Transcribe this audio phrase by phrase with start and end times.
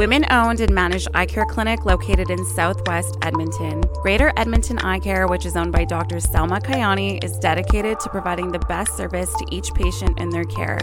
[0.00, 3.82] women owned and managed eye care clinic located in southwest Edmonton.
[4.00, 6.16] Greater Edmonton Eye Care, which is owned by Dr.
[6.16, 10.80] Salma Kiani, is dedicated to providing the best service to each patient in their care.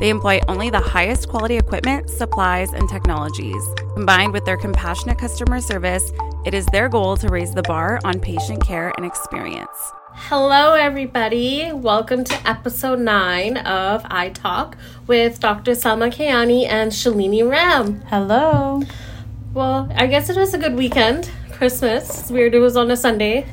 [0.00, 3.62] They employ only the highest quality equipment, supplies, and technologies.
[3.94, 6.10] Combined with their compassionate customer service,
[6.44, 9.92] it is their goal to raise the bar on patient care and experience.
[10.18, 11.70] Hello, everybody.
[11.72, 14.76] Welcome to episode 9 of Eye Talk
[15.06, 15.72] with Dr.
[15.72, 18.00] Salma Kiani and Shalini Ram.
[18.06, 18.82] Hello.
[19.54, 21.30] Well, I guess it was a good weekend.
[21.52, 22.28] Christmas.
[22.28, 23.46] Weird it was on a Sunday.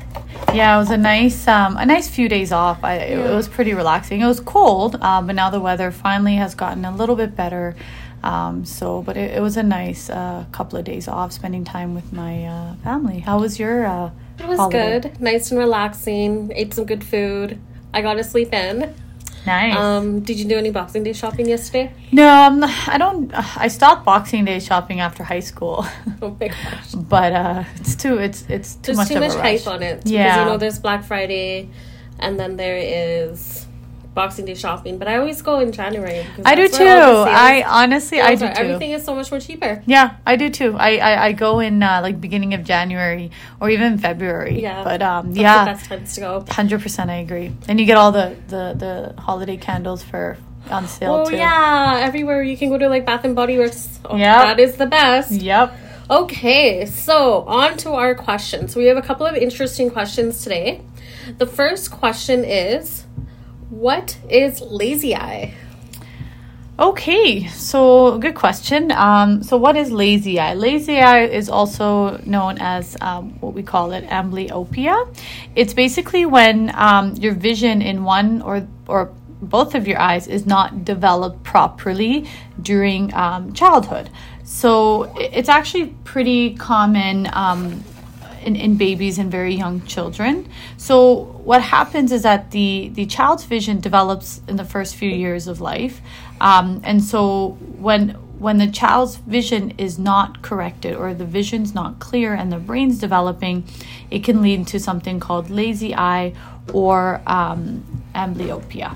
[0.52, 2.82] Yeah, it was a nice, um, a nice few days off.
[2.82, 4.20] I, it, it was pretty relaxing.
[4.22, 7.76] It was cold, um, but now the weather finally has gotten a little bit better.
[8.24, 11.94] Um, so, but it, it was a nice uh, couple of days off, spending time
[11.94, 13.20] with my uh, family.
[13.20, 13.86] How was your?
[13.86, 15.20] Uh, It was good.
[15.20, 16.52] Nice and relaxing.
[16.54, 17.58] Ate some good food.
[17.92, 18.94] I got to sleep in.
[19.46, 19.76] Nice.
[19.76, 21.92] Um, did you do any Boxing Day shopping yesterday?
[22.12, 23.30] no, I'm, I don't.
[23.58, 25.84] I stopped Boxing Day shopping after high school,
[26.22, 26.92] Oh my gosh.
[26.94, 28.16] but uh, it's too.
[28.18, 29.96] It's it's too There's much too much hype on it.
[29.98, 30.38] Because, Yeah.
[30.40, 31.68] you know, there's Black Friday
[32.18, 33.66] and then there is
[34.14, 34.98] Boxing Day shopping.
[34.98, 36.24] But I always go in January.
[36.44, 36.84] I do too.
[36.84, 38.54] where all the sales- I honestly, I do are.
[38.54, 38.60] too.
[38.60, 39.82] Everything is so much more cheaper.
[39.86, 40.76] Yeah, I do too.
[40.78, 44.62] I I, I go in uh, like beginning of January or even February.
[44.62, 44.84] Yeah.
[44.84, 46.44] but um, That's yeah, the best times to go.
[46.48, 47.52] hundred percent, I agree.
[47.68, 48.74] And you get all the the
[49.14, 50.36] the holiday candles for
[50.70, 51.36] on sale Oh too.
[51.36, 53.98] yeah, everywhere you can go to like Bath and Body Works.
[54.04, 54.44] Oh, Yeah.
[54.44, 55.30] that is the best.
[55.32, 55.76] Yep.
[56.10, 58.76] Okay, so on to our questions.
[58.76, 60.82] We have a couple of interesting questions today.
[61.38, 63.04] The first question is,
[63.70, 65.54] what is lazy eye?
[66.76, 68.90] Okay, so good question.
[68.90, 70.54] Um, so what is lazy eye?
[70.54, 75.06] Lazy eye is also known as um, what we call it amblyopia.
[75.54, 80.46] It's basically when um, your vision in one or or both of your eyes is
[80.46, 82.26] not developed properly
[82.60, 84.10] during um, childhood.
[84.42, 87.28] So it's actually pretty common.
[88.44, 90.46] In, in babies and very young children.
[90.76, 90.96] So
[91.44, 95.60] what happens is that the the child's vision develops in the first few years of
[95.60, 96.00] life,
[96.40, 101.98] um, and so when when the child's vision is not corrected or the vision's not
[101.98, 103.64] clear and the brain's developing,
[104.10, 106.34] it can lead to something called lazy eye
[106.72, 107.82] or um,
[108.14, 108.90] amblyopia.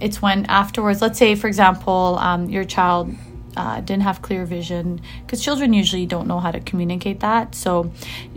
[0.00, 3.14] It's when afterwards, let's say, for example, um, your child
[3.56, 7.92] uh, didn't have clear vision because children usually don't know how to communicate that so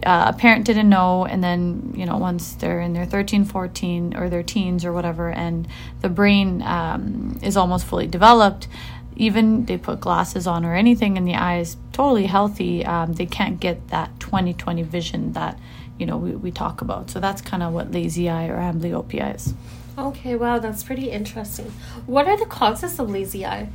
[0.06, 4.16] uh, a parent didn't know and then you know once they're in their 13 14
[4.16, 5.68] or their teens or whatever and
[6.02, 8.68] the brain um, is almost fully developed
[9.16, 13.25] even they put glasses on or anything and the eye is totally healthy um, they
[13.25, 15.59] can't get that 20 20 vision that
[16.00, 19.35] you know we, we talk about so that's kind of what lazy eye or amblyopia
[19.35, 19.53] is
[19.96, 21.72] Okay, wow, that's pretty interesting.
[22.07, 23.69] What are the causes of lazy eye?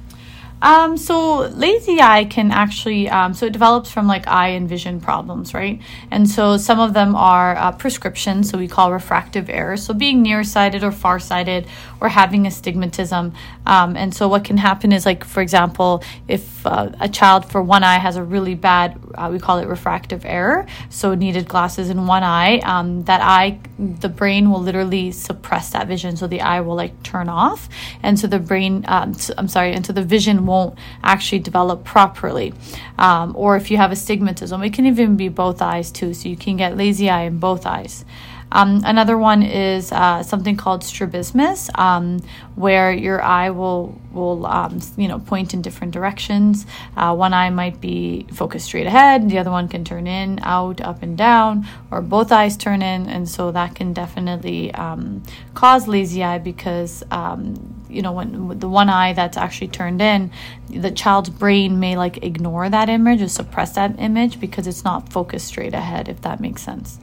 [0.61, 5.01] Um, so lazy eye can actually, um, so it develops from like eye and vision
[5.01, 5.81] problems, right?
[6.11, 9.85] And so some of them are uh, prescriptions, so we call refractive errors.
[9.85, 11.67] So being nearsighted or farsighted
[12.01, 13.33] or having astigmatism.
[13.67, 17.63] Um, and so what can happen is like, for example, if uh, a child for
[17.63, 21.91] one eye has a really bad, uh, we call it refractive error, so needed glasses
[21.91, 26.17] in one eye, um, that eye, the brain will literally suppress that vision.
[26.17, 27.69] So the eye will like turn off.
[28.03, 32.53] And so the brain, um, I'm sorry, and so the vision won't actually develop properly.
[32.99, 36.15] Um, or if you have astigmatism, it can even be both eyes too.
[36.15, 38.05] So you can get lazy eye in both eyes.
[38.51, 42.21] Um, another one is uh, something called strabismus, um,
[42.55, 46.65] where your eye will will um, you know point in different directions.
[46.97, 50.81] Uh, one eye might be focused straight ahead, the other one can turn in, out,
[50.81, 55.23] up, and down, or both eyes turn in, and so that can definitely um,
[55.55, 60.31] cause lazy eye because um, you know when the one eye that's actually turned in,
[60.69, 65.13] the child's brain may like ignore that image or suppress that image because it's not
[65.13, 66.09] focused straight ahead.
[66.09, 66.99] If that makes sense.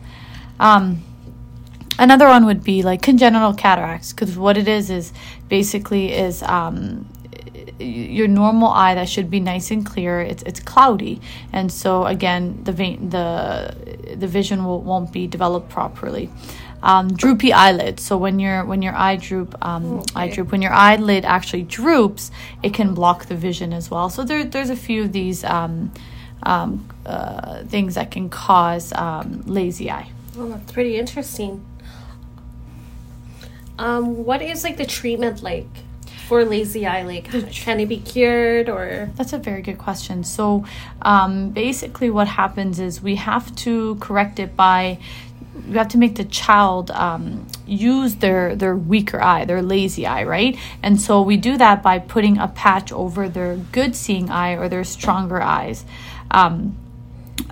[0.59, 1.03] Um,
[1.99, 5.13] another one would be like congenital cataracts because what it is is
[5.49, 7.07] basically is um,
[7.79, 11.19] your normal eye that should be nice and clear it's it's cloudy
[11.51, 16.29] and so again the vein the the vision will, won't be developed properly
[16.85, 20.71] um, droopy eyelids so when your when your eye droop um, eye droop when your
[20.71, 22.31] eyelid actually droops
[22.63, 25.91] it can block the vision as well so there, there's a few of these um,
[26.43, 31.65] um, uh, things that can cause um, lazy eye Oh, that's pretty interesting.
[33.79, 35.67] Um, what is like the treatment like
[36.27, 37.03] for lazy eye?
[37.03, 39.11] Like, can it be cured or?
[39.15, 40.23] That's a very good question.
[40.23, 40.65] So,
[41.01, 44.99] um, basically, what happens is we have to correct it by
[45.67, 50.23] you have to make the child um, use their their weaker eye, their lazy eye,
[50.23, 50.57] right?
[50.83, 54.67] And so we do that by putting a patch over their good seeing eye or
[54.69, 55.85] their stronger eyes.
[56.31, 56.77] Um,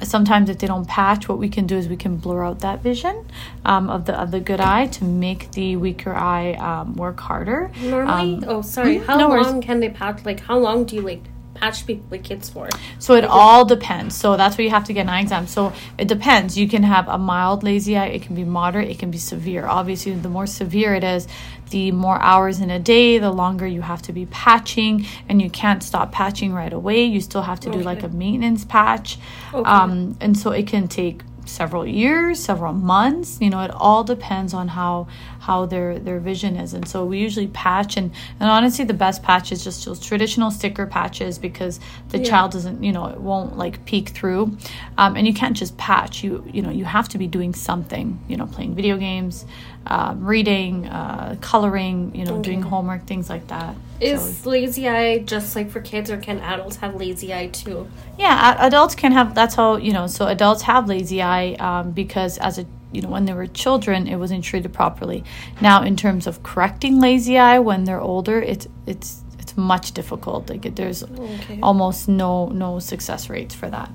[0.02, 2.82] sometimes if they don't patch what we can do is we can blur out that
[2.82, 3.26] vision
[3.66, 7.70] um, of the of the good eye to make the weaker eye um, work harder
[7.82, 8.98] Normally, Um, oh sorry.
[9.00, 9.48] mhm, How no worries.
[9.48, 10.26] long can they patch?
[10.26, 11.24] Like, how long do you like
[11.54, 12.70] patch people like kids for?
[13.00, 14.16] So it all depends.
[14.16, 15.48] So that's where you have to get an eye exam.
[15.48, 16.58] So it depends.
[16.58, 18.08] You can have a mild lazy eye.
[18.08, 18.90] It can be moderate.
[18.90, 19.66] It can be severe.
[19.68, 21.28] Obviously, the more severe it is,
[21.70, 25.50] the more hours in a day, the longer you have to be patching, and you
[25.50, 27.04] can't stop patching right away.
[27.06, 29.18] You still have to do like a maintenance patch,
[29.54, 29.68] Okay.
[29.70, 33.38] um, and so it can take several years, several months.
[33.42, 35.08] You know, it all depends on how
[35.40, 37.98] how their their vision is, and so we usually patch.
[37.98, 41.80] And and honestly, the best patch is just those traditional sticker patches because
[42.10, 42.24] the Yeah.
[42.30, 44.58] child doesn't, you know, it won't like peek through,
[44.98, 46.24] um, and you can't just patch.
[46.24, 48.20] You you know, you have to be doing something.
[48.28, 49.46] You know, playing video games,
[49.88, 52.12] um, reading, uh, coloring.
[52.16, 53.76] You know, doing homework, things like that.
[54.00, 57.88] Is So- lazy eye just like for kids, or can adults have lazy eye too?
[58.18, 59.34] Yeah, adults can have.
[59.34, 60.08] That's how you know.
[60.08, 61.33] So adults have lazy eye
[61.68, 65.24] um, because as a you know when they were children, it wasn't treated properly.
[65.62, 69.10] Now, in terms of correcting lazy eye when they're older, it's it's
[69.40, 70.50] it's much difficult.
[70.50, 71.60] Like there's Okay.
[71.62, 73.90] almost no no success rates for that.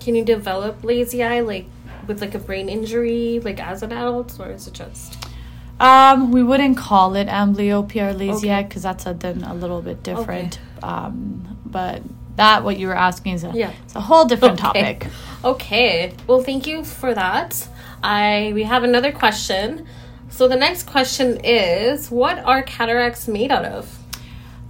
[0.00, 1.66] Can you develop lazy eye like
[2.06, 5.16] with like a brain injury, like as an adult, or is it just?
[5.80, 8.54] Um, we wouldn't call it amblyopia or lazy Okay.
[8.54, 10.58] eye because that's a, then a little bit different.
[10.82, 12.02] Um, but
[12.36, 13.72] that what you were asking is a Yeah.
[13.84, 14.94] it's a whole different Okay.
[14.94, 15.06] topic.
[15.44, 16.12] Okay.
[16.26, 17.68] Well, thank you for that.
[18.02, 19.86] I we have another question.
[20.30, 23.98] So the next question is, what are cataracts made out of?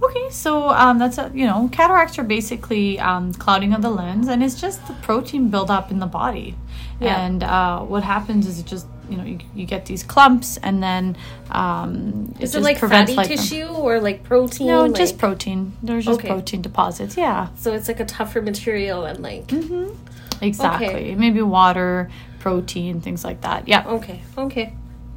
[0.01, 4.27] Okay, so um, that's a you know cataracts are basically um, clouding of the lens,
[4.27, 6.55] and it's just the protein buildup in the body.
[7.01, 7.19] Yeah.
[7.25, 10.81] And uh, what happens is it just you know you, you get these clumps, and
[10.81, 11.17] then
[11.51, 14.67] um, Is just it like fatty tissue or like protein?
[14.67, 15.73] No, like- just protein.
[15.83, 16.29] There's just Okay.
[16.29, 17.17] protein deposits.
[17.17, 19.47] Yeah, So it's like a tougher material and like.
[19.47, 19.93] Mm-hmm.
[20.41, 20.87] Exactly.
[20.87, 21.15] Okay.
[21.15, 22.09] Maybe water,
[22.39, 23.67] protein, things like that.
[23.67, 24.21] Yeah, Okay.
[24.37, 24.73] Okay.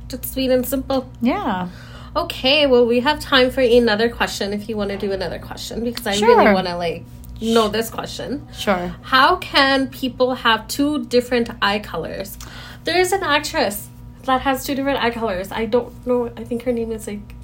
[0.08, 1.10] Just sweet and simple.
[1.20, 1.68] yeah.
[2.14, 2.66] Okay.
[2.66, 6.06] Well, we have time for another question if you want to do another question because
[6.06, 6.28] I Sure.
[6.36, 7.04] really want to like
[7.40, 8.46] know this question.
[8.52, 8.94] Sure.
[9.02, 12.36] How can people have two different eye colors?
[12.84, 13.88] There is an actress
[14.24, 15.50] that has two different eye colors.
[15.50, 16.30] I don't know.
[16.36, 17.34] I think her name is like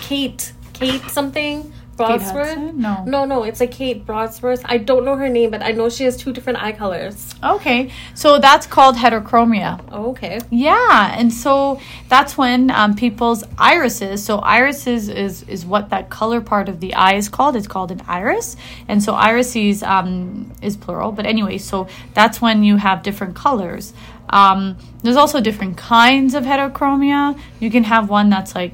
[0.00, 0.52] Kate.
[0.72, 1.70] Kate something.
[1.96, 2.48] Broadsworth.
[2.48, 2.80] Hudson?
[2.80, 3.04] No.
[3.06, 4.62] No, no, it's a Kate Broadsworth.
[4.64, 7.34] I don't know her name, but I know she has two different eye colors.
[7.44, 9.80] Okay, so that's called heterochromia.
[9.92, 10.40] Oh, okay.
[10.50, 14.24] Yeah, and so that's when um, people's irises.
[14.24, 17.56] So irises is is what that color part of the eye is called.
[17.56, 18.56] It's called an iris,
[18.88, 21.12] and so irises um, is plural.
[21.12, 23.92] But anyway, so that's when you have different colors.
[24.30, 27.38] Um, there's also different kinds of heterochromia.
[27.58, 28.72] You can have one that's like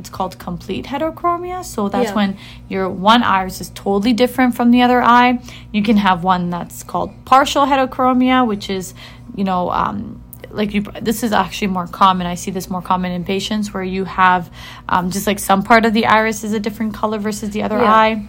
[0.00, 1.64] it's called complete heterochromia.
[1.64, 2.14] So that's Yeah.
[2.20, 2.36] when
[2.68, 5.38] your one iris is totally different from the other eye.
[5.72, 8.94] You can have one that's called partial heterochromia, which is,
[9.36, 10.20] you know, um,
[10.50, 10.82] like you.
[11.00, 12.26] This is actually more common.
[12.26, 14.50] I see this more common in patients where you have
[14.88, 17.78] um, just like some part of the iris is a different color versus the other
[17.78, 17.94] Yeah.
[17.94, 18.26] eye.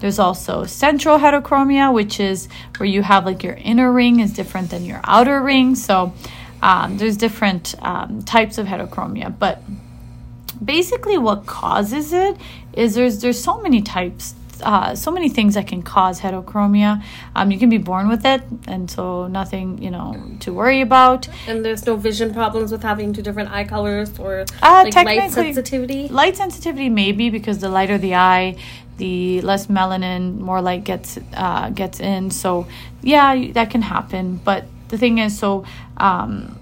[0.00, 4.68] There's also central heterochromia, which is where you have like your inner ring is different
[4.70, 5.76] than your outer ring.
[5.76, 6.12] So
[6.60, 9.62] um, there's different um, types of heterochromia, but
[10.64, 12.36] basically what causes it
[12.72, 17.02] is there's there's so many types uh, so many things that can cause heterochromia
[17.34, 21.28] um, you can be born with it and so nothing you know to worry about
[21.48, 25.32] And there's no vision problems with having two different eye colors or Uh, like light
[25.32, 26.08] sensitivity.
[26.08, 28.56] light sensitivity maybe because the lighter the eye
[28.98, 32.66] the less melanin more light gets uh, gets in so
[33.02, 35.64] yeah that can happen but the thing is so
[35.96, 36.56] um,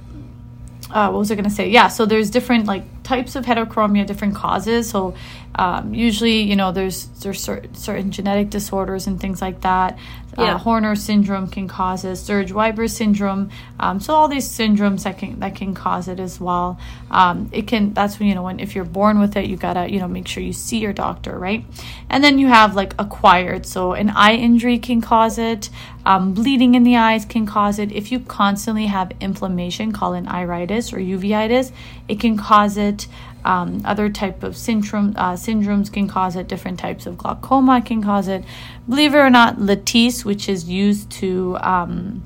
[0.93, 1.69] uh, what was I going to say?
[1.69, 4.89] Yeah, so there's different like types of heterochromia, different causes.
[4.89, 5.15] So
[5.57, 9.99] um, usually, you know, there's there's cer- certain genetic disorders and things like that.
[10.39, 10.55] Yeah.
[10.55, 12.15] Uh, Horner syndrome can cause it.
[12.15, 13.51] Sturge-Weber syndrome.
[13.81, 16.79] Um, so all these syndromes that can that can cause it as well.
[17.11, 17.93] Um, it can.
[17.95, 20.29] That's when you know when if you're born with it, you gotta you know make
[20.29, 21.65] sure you see your doctor, right?
[22.09, 23.67] And then you have like acquired.
[23.67, 25.69] So an eye injury can cause it.
[26.07, 27.91] Um, bleeding in the eyes can cause it.
[27.93, 31.73] If you constantly have inflammation, called an iritis or uveitis,
[32.07, 33.00] it can cause it.
[33.43, 36.47] Um, other type of syndrome uh, syndromes can cause it.
[36.47, 38.45] Different types of glaucoma can cause it.
[38.89, 42.23] Believe it or not, Latisse, which is used to um,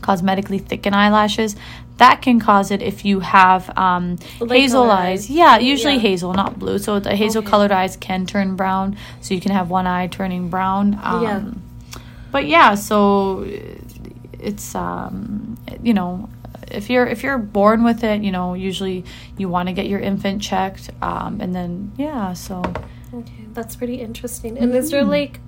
[0.00, 1.56] cosmetically thicken eyelashes,
[1.96, 5.20] that can cause it if you have um, hazel eyes.
[5.20, 5.30] eyes.
[5.30, 6.00] Yeah, usually Yeah.
[6.00, 6.78] hazel, not blue.
[6.78, 7.50] So the hazel Okay.
[7.50, 10.98] colored eyes can turn brown, so you can have one eye turning brown.
[11.02, 11.42] Um, Yeah.
[12.30, 13.46] But yeah, so
[14.38, 16.28] it's um, you know
[16.72, 19.04] if you're if you're born with it, you know, usually
[19.36, 22.62] you want to get your infant checked, um, and then yeah, so
[23.14, 24.56] Okay, that's pretty interesting.
[24.58, 25.38] And is there like,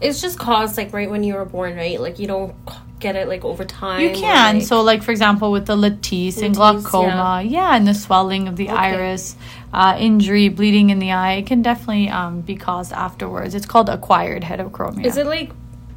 [0.00, 2.00] it's just caused like right when you were born, right?
[2.00, 2.54] Like you don't
[3.00, 4.00] get it like over time.
[4.00, 4.56] you can.
[4.58, 7.76] like- so like for example, with the Latisse and glaucoma, yeah.
[7.76, 8.76] and the swelling of the Okay.
[8.76, 9.36] iris,
[9.74, 13.54] uh, injury, bleeding in the eye, it can definitely um, be caused afterwards.
[13.54, 15.04] It's called acquired heterochromia.
[15.04, 15.50] Is it like,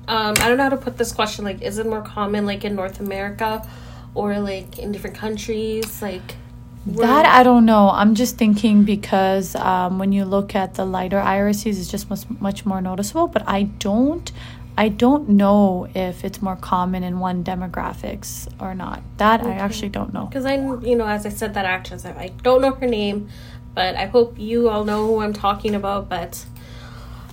[0.09, 1.45] um, I don't know how to put this question.
[1.45, 3.65] Like, is it more common like in North America,
[4.15, 6.01] or like in different countries?
[6.01, 6.35] Like,
[6.85, 7.89] That I don't know.
[7.89, 12.29] I'm just thinking because um, when you look at the lighter irises, it's just much,
[12.39, 13.27] much more noticeable.
[13.27, 14.31] But I don't,
[14.77, 19.01] I don't know if it's more common in one demographics or not.
[19.17, 20.25] That I actually don't know.
[20.25, 23.29] Because I, you know, as I said, that actress, I, I don't know her name,
[23.73, 26.09] but I hope you all know who I'm talking about.
[26.09, 26.45] But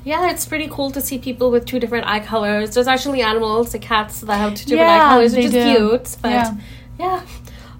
[0.05, 2.75] yeah, it's pretty cool to see people with two different eye colors.
[2.75, 5.63] There's actually animals, like cats, that have two different Yeah, eye colors, which is do.
[5.77, 6.17] cute.
[6.23, 6.55] But Yeah.
[6.99, 7.21] yeah.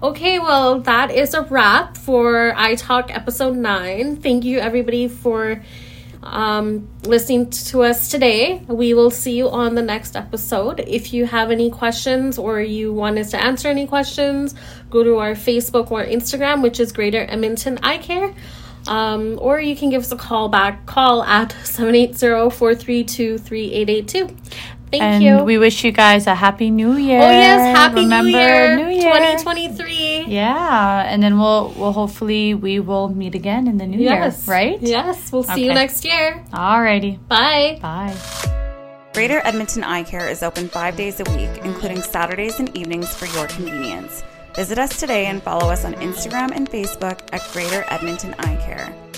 [0.03, 4.15] Okay, well, that is a wrap for Eye Talk episode 9.
[4.17, 5.61] Thank you, everybody, for
[6.23, 8.61] um, listening to us today.
[8.67, 10.79] We will see you on the next episode.
[10.87, 14.53] If you have any questions or you want us to answer any questions,
[14.89, 18.33] go to our Facebook or Instagram, which is Greater Edmonton Eye Care.
[18.87, 20.85] Um, or you can give us a call back.
[20.85, 24.37] Call at 780-432-3882.
[24.91, 25.37] Thank and you.
[25.45, 27.21] we wish you guys a happy New Year.
[27.21, 29.13] oh yes, Happy Remember, New Year, New Year.
[29.13, 30.25] 2023.
[30.27, 34.45] Yeah, and then we'll we'll hopefully we will meet again in the new Yes.
[34.45, 34.77] year, right?
[34.81, 36.43] Yes, we'll see you next year.
[36.51, 37.79] Alrighty, Bye.
[37.81, 38.13] bye.
[39.13, 43.27] Greater Edmonton Eye Care is open five days a week, including Saturdays and evenings for
[43.27, 44.23] your convenience.
[44.55, 49.10] Visit us today and follow us on Instagram and Facebook at Greater Edmonton Eye Care.